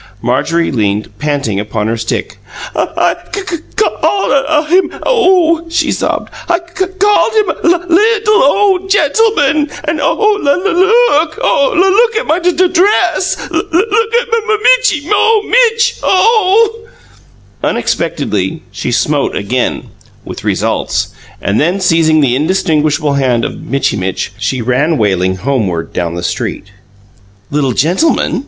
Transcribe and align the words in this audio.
Marjorie 0.19 0.71
leaned, 0.71 1.15
panting, 1.19 1.59
upon 1.59 1.85
her 1.85 1.95
stick. 1.95 2.39
"I 2.75 3.13
cu 3.33 3.59
called 3.75 4.31
uh 4.31 4.63
him 4.63 4.89
oh!" 5.05 5.65
she 5.69 5.91
sobbed 5.91 6.33
"I 6.49 6.57
called 6.57 7.33
him 7.35 7.49
a 7.51 7.61
lul 7.67 7.87
little 7.87 8.41
oh 8.49 8.87
gentleman! 8.89 9.69
And 9.83 9.99
oh 10.01 10.39
lul 10.41 10.57
look! 10.63 11.37
oh! 11.39 11.73
lul 11.75 11.91
look 11.91 12.15
at 12.15 12.25
my 12.25 12.39
du 12.39 12.67
dress! 12.67 13.47
Lul 13.51 13.61
look 13.71 14.13
at 14.15 14.27
Mumitchy 14.47 15.07
oh 15.13 15.43
Mitch 15.47 15.99
oh!" 16.01 16.87
Unexpectedly, 17.61 18.63
she 18.71 18.91
smote 18.91 19.35
again 19.35 19.89
with 20.25 20.43
results 20.43 21.09
and 21.39 21.59
then, 21.61 21.79
seizing 21.79 22.21
the 22.21 22.35
indistinguishable 22.35 23.13
hand 23.13 23.45
of 23.45 23.61
Mitchy 23.61 23.97
Mitch, 23.97 24.33
she 24.39 24.63
ran 24.63 24.97
wailing 24.97 25.35
homeward 25.35 25.93
down 25.93 26.15
the 26.15 26.23
street. 26.23 26.71
"'Little 27.51 27.73
gentleman'?" 27.73 28.39